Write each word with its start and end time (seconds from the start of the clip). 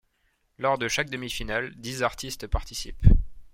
Lors 0.57 0.79
de 0.79 0.87
chaque 0.87 1.11
demi-finale, 1.11 1.75
dix 1.75 2.01
artistes 2.01 2.47
participent. 2.47 3.05